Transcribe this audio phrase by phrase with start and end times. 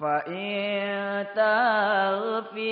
[0.00, 2.68] فإن تغفر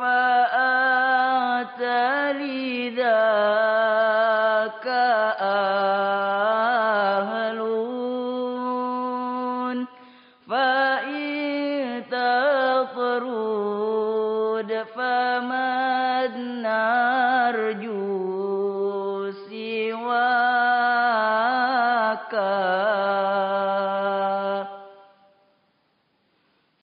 [0.00, 1.82] فأنت
[2.40, 3.71] لذاك.
[15.21, 18.07] فمن نرجو
[19.49, 20.77] سواك